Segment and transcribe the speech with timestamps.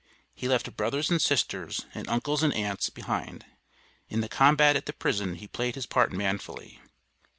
[0.33, 3.45] He left brothers and sisters, and uncles and aunts behind.
[4.09, 6.81] In the combat at the prison he played his part manfully.